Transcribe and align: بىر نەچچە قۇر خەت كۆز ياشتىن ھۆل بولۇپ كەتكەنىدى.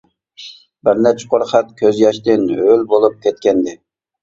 بىر 0.89 1.01
نەچچە 1.07 1.27
قۇر 1.35 1.45
خەت 1.51 1.69
كۆز 1.83 2.01
ياشتىن 2.05 2.49
ھۆل 2.65 2.89
بولۇپ 2.95 3.23
كەتكەنىدى. 3.29 3.79